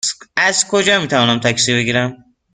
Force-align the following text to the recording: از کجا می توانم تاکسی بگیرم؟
از 0.37 0.67
کجا 0.67 0.99
می 0.99 1.07
توانم 1.07 1.39
تاکسی 1.39 1.73
بگیرم؟ 1.73 2.25